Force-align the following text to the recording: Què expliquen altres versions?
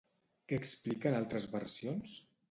Què 0.51 0.57
expliquen 0.61 1.17
altres 1.17 1.45
versions? 1.51 2.15